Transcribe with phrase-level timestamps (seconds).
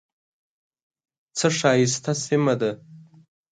[1.37, 2.71] څه ښایسته سیمه ده.